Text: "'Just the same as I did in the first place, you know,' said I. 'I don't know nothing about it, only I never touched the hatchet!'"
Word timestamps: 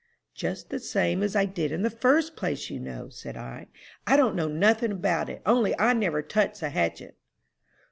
"'Just 0.33 0.71
the 0.71 0.79
same 0.79 1.21
as 1.21 1.35
I 1.35 1.45
did 1.45 1.71
in 1.71 1.83
the 1.83 1.91
first 1.91 2.35
place, 2.35 2.71
you 2.71 2.79
know,' 2.79 3.09
said 3.09 3.37
I. 3.37 3.67
'I 4.07 4.17
don't 4.17 4.35
know 4.35 4.47
nothing 4.47 4.91
about 4.91 5.29
it, 5.29 5.43
only 5.45 5.77
I 5.77 5.93
never 5.93 6.23
touched 6.23 6.61
the 6.61 6.71
hatchet!'" 6.71 7.19